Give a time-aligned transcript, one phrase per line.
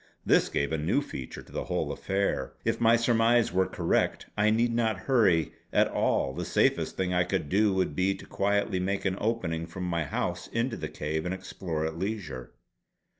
[0.25, 2.53] This gave a new feature to the whole affair.
[2.65, 7.23] If my surmise were correct I need not hurry at all; the safest thing I
[7.23, 11.23] could do would be to quietly make an opening from my house into the cave,
[11.23, 12.51] and explore at leisure.